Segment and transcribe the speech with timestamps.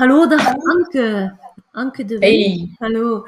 [0.00, 1.36] Hallo, dag Anke.
[1.72, 2.48] Anke de Wee.
[2.48, 2.74] Hey.
[2.78, 3.26] Hallo.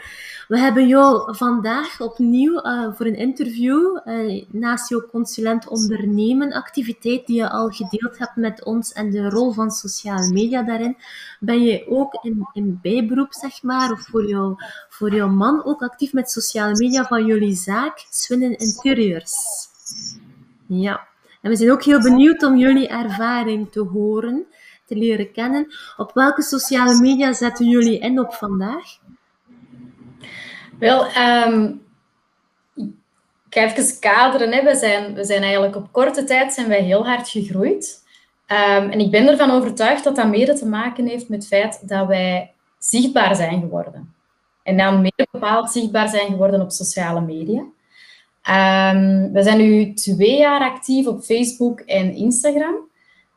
[0.48, 7.26] We hebben jou vandaag opnieuw uh, voor een interview, uh, naast jouw consulent ondernemen activiteit
[7.26, 10.96] die je al gedeeld hebt met ons en de rol van sociale media daarin,
[11.40, 14.54] ben je ook in, in bijberoep, zeg maar, of voor, jou,
[14.88, 19.34] voor jouw man ook actief met sociale media van jullie zaak, Swinnen Interiors.
[20.66, 21.06] Ja.
[21.40, 24.46] En we zijn ook heel benieuwd om jullie ervaring te horen
[24.96, 25.66] leren kennen.
[25.96, 28.98] Op welke sociale media zetten jullie in op vandaag?
[30.78, 31.82] Wel, um,
[33.48, 34.52] ik ga even kaderen.
[34.52, 34.62] Hè.
[34.62, 38.00] We, zijn, we zijn eigenlijk op korte tijd zijn wij heel hard gegroeid.
[38.46, 41.88] Um, en ik ben ervan overtuigd dat dat mede te maken heeft met het feit
[41.88, 44.14] dat wij zichtbaar zijn geworden.
[44.62, 47.60] En dan meer bepaald zichtbaar zijn geworden op sociale media.
[47.60, 52.74] Um, we zijn nu twee jaar actief op Facebook en Instagram.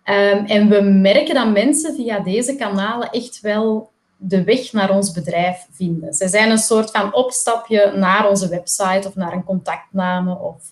[0.10, 5.12] Um, en we merken dat mensen via deze kanalen echt wel de weg naar ons
[5.12, 6.14] bedrijf vinden.
[6.14, 10.70] Ze zijn een soort van opstapje naar onze website of naar een contactname of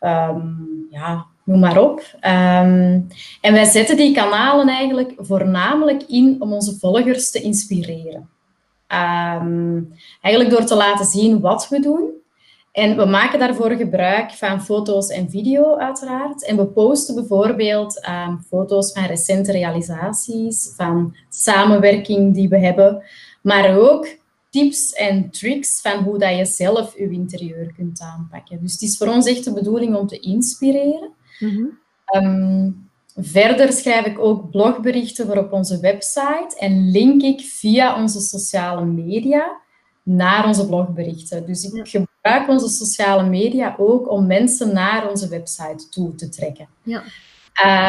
[0.00, 1.98] uh, um, ja, noem maar op.
[2.14, 3.08] Um,
[3.40, 8.28] en wij zetten die kanalen eigenlijk voornamelijk in om onze volgers te inspireren.
[10.20, 12.19] eigenlijk door te laten zien wat we doen,
[12.72, 16.44] en we maken daarvoor gebruik van foto's en video, uiteraard.
[16.44, 23.02] En we posten bijvoorbeeld um, foto's van recente realisaties, van samenwerking die we hebben,
[23.42, 24.08] maar ook
[24.50, 28.58] tips en tricks van hoe dat je zelf je interieur kunt aanpakken.
[28.62, 31.10] Dus het is voor ons echt de bedoeling om te inspireren.
[31.38, 31.78] Mm -hmm.
[32.24, 38.20] um, verder schrijf ik ook blogberichten voor op onze website en link ik via onze
[38.20, 39.60] sociale media
[40.02, 41.46] naar onze blogberichten.
[41.46, 46.68] Dus ik gebruik onze sociale media ook om mensen naar onze website toe te trekken.
[46.82, 47.02] Ja.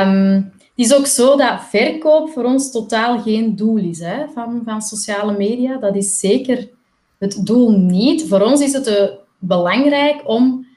[0.06, 4.62] Um, het is ook zo dat verkoop voor ons totaal geen doel is hè, van,
[4.66, 5.78] van sociale media.
[5.78, 6.70] Dat is zeker
[7.18, 8.28] het doel niet.
[8.28, 9.10] Voor ons is het uh,
[9.40, 10.68] belangrijk om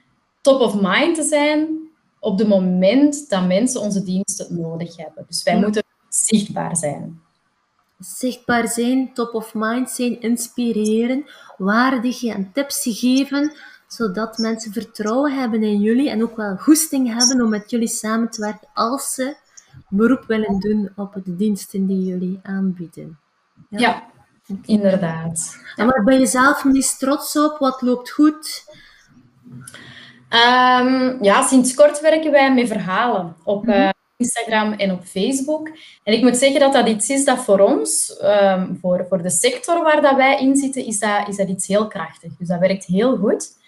[0.41, 1.69] top of mind te zijn
[2.21, 5.25] op het moment dat mensen onze diensten nodig hebben.
[5.29, 5.61] Dus wij ja.
[5.61, 7.23] moeten zichtbaar zijn
[8.05, 11.25] zichtbaar zijn, top of mind zijn, inspireren,
[11.57, 13.53] waardige en tips geven,
[13.87, 18.31] zodat mensen vertrouwen hebben in jullie en ook wel goesting hebben om met jullie samen
[18.31, 19.37] te werken als ze
[19.89, 23.19] beroep willen doen op de diensten die jullie aanbieden.
[23.69, 24.03] Ja, ja
[24.63, 25.57] inderdaad.
[25.77, 27.59] En waar ben je zelf meest trots op?
[27.59, 28.65] Wat loopt goed?
[30.31, 35.69] Um, ja, sinds kort werken wij met verhalen op, uh, Instagram en op Facebook.
[36.03, 39.31] En ik moet zeggen dat dat iets is dat voor ons, um, voor, voor de
[39.31, 42.37] sector waar dat wij in zitten, is dat, is dat iets heel krachtig.
[42.39, 43.63] Dus dat werkt heel goed.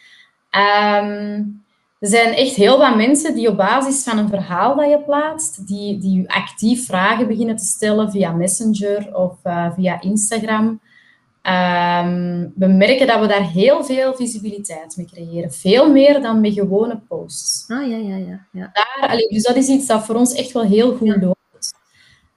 [0.50, 1.64] Um,
[1.98, 5.66] er zijn echt heel wat mensen die op basis van een verhaal dat je plaatst,
[5.66, 10.80] die, die actief vragen beginnen te stellen via Messenger of uh, via Instagram.
[11.48, 15.52] Um, we merken dat we daar heel veel visibiliteit mee creëren.
[15.52, 17.64] Veel meer dan met gewone posts.
[17.68, 18.46] Ah, ja, ja, ja.
[18.52, 18.70] ja.
[18.72, 21.18] Daar, allee, dus dat is iets dat voor ons echt wel heel goed ja.
[21.20, 21.74] loopt.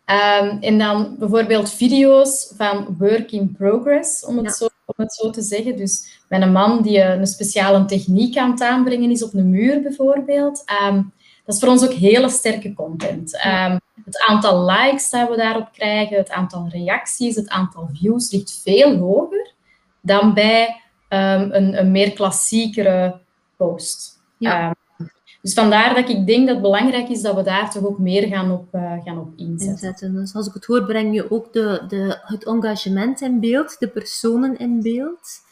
[0.06, 4.52] Um, en dan bijvoorbeeld video's van work in progress, om het, ja.
[4.52, 5.78] zo, om het zo te zeggen.
[5.78, 9.82] Dus met een man die een speciale techniek aan het aanbrengen is op een muur
[9.82, 10.64] bijvoorbeeld.
[10.90, 11.14] Um,
[11.50, 13.46] dat is voor ons ook hele sterke content.
[13.46, 18.60] Um, het aantal likes dat we daarop krijgen, het aantal reacties, het aantal views ligt
[18.64, 19.54] veel hoger
[20.02, 23.20] dan bij um, een, een, meer klassiekere
[23.58, 24.22] post.
[24.38, 24.68] Ja.
[24.68, 25.10] Um,
[25.42, 28.28] dus vandaar dat ik denk dat het belangrijk is dat we daar toch ook meer
[28.28, 29.70] gaan op, uh, gaan op inzetten.
[29.70, 30.16] inzetten.
[30.16, 33.88] Dus als ik het hoor, breng je ook de, de, het engagement in beeld, de
[33.88, 35.48] personen in beeld.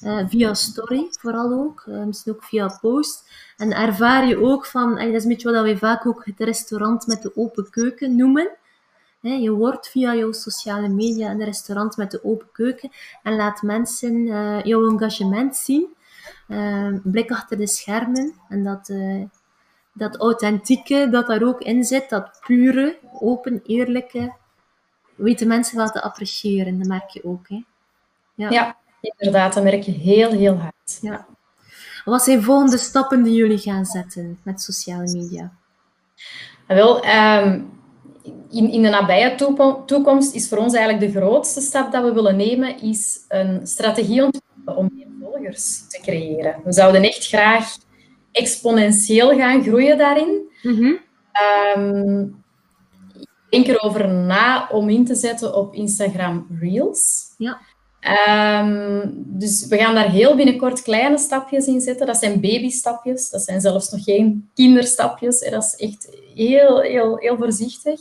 [0.00, 3.30] Uh, via story vooral ook, uh, misschien ook via post.
[3.56, 7.06] En ervaar je ook van, dat is een beetje wat wij vaak ook het restaurant
[7.06, 8.50] met de open keuken noemen.
[9.20, 12.90] Je wordt via jouw sociale media een restaurant met de open keuken
[13.22, 14.24] en laat mensen
[14.66, 15.88] jouw engagement zien.
[17.02, 18.92] blik achter de schermen en dat,
[19.92, 24.34] dat authentieke dat daar ook in zit, dat pure, open, eerlijke,
[25.14, 26.78] weten mensen wel te appreciëren.
[26.78, 27.46] Dat merk je ook.
[28.34, 28.50] Ja.
[28.50, 28.76] ja.
[29.16, 30.98] Inderdaad, dat merk je heel, heel hard.
[31.00, 31.26] Ja.
[32.04, 35.52] Wat zijn volgende stappen die jullie gaan zetten met sociale media?
[36.66, 37.70] Wel, um,
[38.50, 39.34] in, in de nabije
[39.86, 44.24] toekomst is voor ons eigenlijk de grootste stap dat we willen nemen, is een strategie
[44.24, 46.60] ontwikkelen om meer volgers te creëren.
[46.64, 47.76] We zouden echt graag
[48.32, 50.50] exponentieel gaan groeien daarin.
[50.62, 50.98] Mm -hmm.
[51.76, 52.44] um,
[53.48, 57.34] ik denk erover na om in te zetten op Instagram Reels.
[57.38, 57.60] Ja.
[58.28, 62.06] Um, dus we gaan daar heel binnenkort kleine stapjes in zetten.
[62.06, 63.30] Dat zijn babystapjes.
[63.30, 65.50] Dat zijn zelfs nog geen kinderstapjes.
[65.50, 68.00] Dat is echt heel, heel, heel voorzichtig.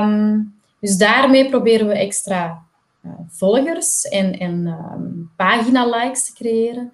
[0.00, 2.62] Um, Dus daarmee proberen we extra
[3.04, 6.92] uh, volgers en, en um, pagina-likes te creëren.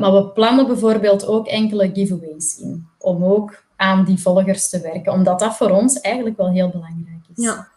[0.00, 5.12] Maar we plannen bijvoorbeeld ook enkele giveaways in, om ook aan die volgers te werken,
[5.12, 7.44] omdat dat voor ons eigenlijk wel heel belangrijk is.
[7.44, 7.68] Ja.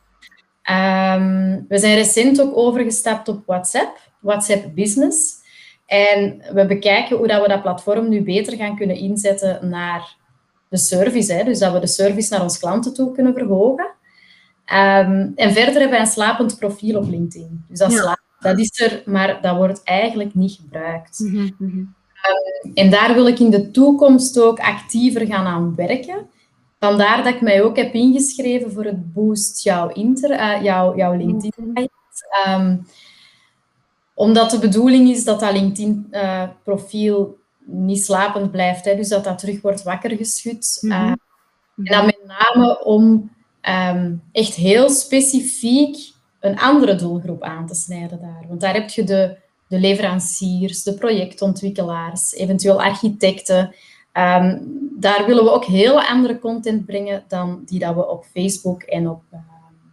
[0.71, 5.33] Um, we zijn recent ook overgestapt op WhatsApp, WhatsApp Business.
[5.85, 10.15] En we bekijken hoe dat we dat platform nu beter gaan kunnen inzetten naar
[10.69, 11.33] de service.
[11.33, 11.43] Hè?
[11.43, 13.85] Dus dat we de service naar onze klanten toe kunnen verhogen.
[14.73, 17.65] Um, en verder hebben wij een slapend profiel op LinkedIn.
[17.67, 18.17] Dus dat, ja.
[18.39, 21.19] dat is er, maar dat wordt eigenlijk niet gebruikt.
[21.19, 21.95] Mm -hmm.
[22.65, 26.29] um, en daar wil ik in de toekomst ook actiever gaan aan werken.
[26.85, 31.13] Vandaar dat ik mij ook heb ingeschreven voor het Boost Jouw, inter, uh, jouw, jouw
[31.13, 31.89] LinkedIn.
[32.47, 32.87] Um,
[34.13, 38.85] omdat de bedoeling is dat dat LinkedIn-profiel uh, niet slapend blijft.
[38.85, 40.77] Hè, dus dat dat terug wordt wakker geschud.
[40.81, 41.01] Mm -hmm.
[41.01, 41.11] uh,
[41.75, 43.31] en dan met name om
[43.69, 48.45] um, echt heel specifiek een andere doelgroep aan te snijden daar.
[48.47, 49.37] Want daar heb je de,
[49.67, 53.75] de leveranciers, de projectontwikkelaars, eventueel architecten.
[54.17, 58.81] Um, daar willen we ook heel andere content brengen dan die dat we op Facebook
[58.81, 59.39] en op uh,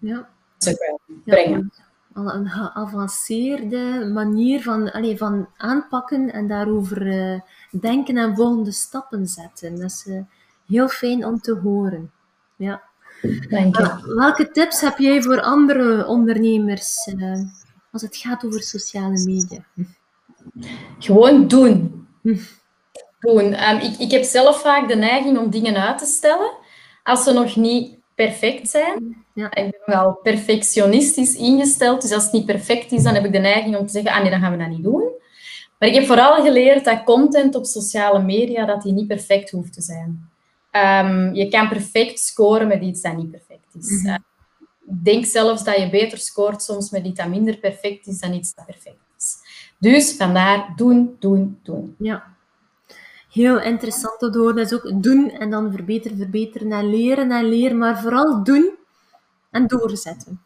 [0.00, 0.28] ja.
[0.58, 1.70] Instagram brengen.
[1.74, 1.84] Ja,
[2.14, 7.40] al een geavanceerde manier van, allez, van aanpakken en daarover uh,
[7.80, 9.76] denken en volgende stappen zetten.
[9.76, 10.20] Dat is uh,
[10.66, 12.10] heel fijn om te horen.
[12.56, 12.82] Ja.
[13.48, 14.14] Dank je.
[14.16, 17.40] welke tips heb jij voor andere ondernemers uh,
[17.92, 19.64] als het gaat over sociale media?
[20.98, 22.06] Gewoon doen.
[23.22, 23.70] Doen.
[23.70, 26.50] Um, ik, ik heb zelf vaak de neiging om dingen uit te stellen
[27.02, 29.24] als ze nog niet perfect zijn.
[29.34, 29.54] Ja.
[29.54, 33.38] Ik ben wel perfectionistisch ingesteld, dus als het niet perfect is, dan heb ik de
[33.38, 35.10] neiging om te zeggen, ah nee, dan gaan we dat niet doen.
[35.78, 39.72] Maar ik heb vooral geleerd dat content op sociale media, dat die niet perfect hoeft
[39.72, 40.30] te zijn.
[40.72, 43.90] Um, je kan perfect scoren met iets dat niet perfect is.
[43.90, 44.24] Mm -hmm.
[44.86, 48.32] ik denk zelfs dat je beter scoort soms met iets dat minder perfect is dan
[48.32, 49.36] iets dat perfect is.
[49.78, 51.94] Dus vandaar doen, doen, doen.
[51.98, 52.24] Ja.
[53.32, 54.56] Heel interessant te horen.
[54.56, 57.78] Dat is ook doen en dan verbeteren, verbeteren en leren en leren.
[57.78, 58.74] Maar vooral doen
[59.50, 60.40] en doorzetten.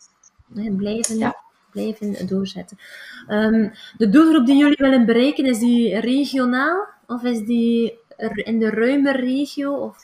[0.77, 1.37] Blijven, ja.
[1.73, 2.79] blijven doorzetten.
[3.29, 6.87] Um, de doelgroep die jullie willen bereiken, is die regionaal?
[7.07, 7.99] Of is die
[8.35, 9.75] in de ruime regio?
[9.75, 9.97] Of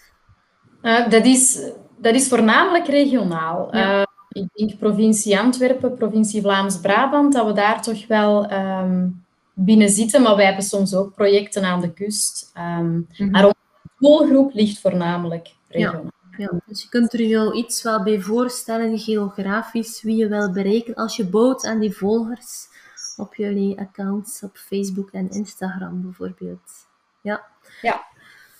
[0.82, 3.76] uh, dat, is, dat is voornamelijk regionaal.
[3.76, 4.00] Ja.
[4.00, 10.22] Uh, ik denk provincie Antwerpen, provincie Vlaams-Brabant, dat we daar toch wel um, binnen zitten.
[10.22, 12.52] Maar wij hebben soms ook projecten aan de kust.
[12.56, 13.30] Um, mm -hmm.
[13.30, 13.56] Maar onze
[13.98, 16.10] doelgroep ligt voornamelijk regionaal.
[16.36, 16.48] Ja.
[16.52, 16.60] ja.
[16.66, 21.16] dus je kunt er je iets wel bij voorstellen, geografisch, wie je wil bereiken als
[21.16, 22.68] je bouwt aan die volgers
[23.16, 26.86] op jullie accounts op Facebook en Instagram bijvoorbeeld.
[27.20, 27.44] Ja.
[27.80, 28.04] Ja.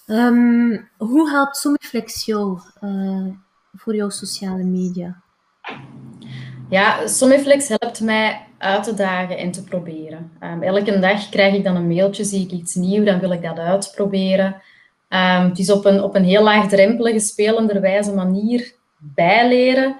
[0.06, 3.26] Um, hoe helpt Somiflex jou uh,
[3.74, 5.22] voor jouw sociale media?
[6.72, 10.32] Ja, Somiflex helpt mij uit te dagen en te proberen.
[10.40, 13.42] Um, elke dag krijg ik dan een mailtje, zie ik iets nieuws, dan wil ik
[13.42, 14.46] dat uitproberen.
[15.08, 19.96] Um, het is op een, op een heel laagdrempelige, spelenderwijze manier bijleren.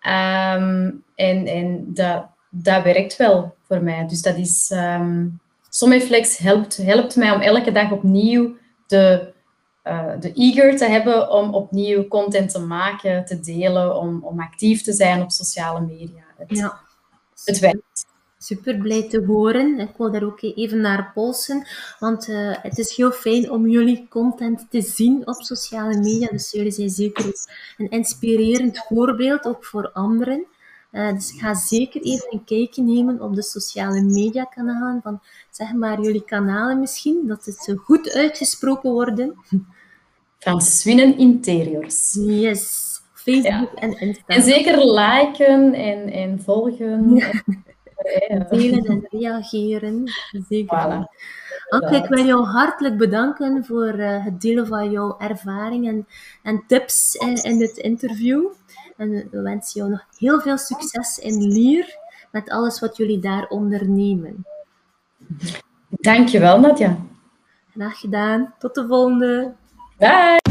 [0.00, 4.06] en en dat, dat werkt wel voor mij.
[4.06, 4.74] Dus dat is...
[5.68, 8.56] Somiflex helpt, helpt mij om elke dag opnieuw
[8.86, 9.32] de
[9.84, 14.82] uh, de eager te hebben om opnieuw content te maken, te delen, om, om actief
[14.82, 16.22] te zijn op sociale media.
[16.36, 16.80] Het, ja.
[17.44, 18.06] het werkt.
[18.38, 19.78] Super blij te horen.
[19.78, 21.66] Ik wil daar ook even naar polsen,
[21.98, 26.28] want uh, het is heel fijn om jullie content te zien op sociale media.
[26.28, 27.32] Dus jullie zijn zeker
[27.76, 30.46] een inspirerend voorbeeld, ook voor anderen.
[30.94, 35.20] Uh, dus ga zeker even een kijkje nemen op de sociale media kanalen van
[35.50, 39.34] zeg maar jullie kanalen misschien, dat het zo goed uitgesproken worden.
[40.38, 42.12] Van Swinnen Interiors.
[42.20, 42.92] Yes.
[43.14, 44.36] Facebook en Instagram.
[44.36, 47.16] En zeker liken en, en volgen.
[47.16, 47.30] Ja.
[48.28, 50.10] En, delen en reageren.
[50.48, 50.78] Zeker.
[50.78, 51.24] Voilà.
[51.68, 56.06] Anke, ik wil jou hartelijk bedanken voor uh, het delen van jouw ervaring en,
[56.42, 58.46] en tips in, in dit interview.
[58.96, 61.98] En we wensen jou nog heel veel succes in Lier
[62.30, 64.46] met alles wat jullie daar ondernemen.
[65.88, 66.96] Dankjewel, Nadja.
[67.70, 68.54] Graag gedaan.
[68.58, 69.54] Tot de volgende.
[69.98, 70.43] Bye!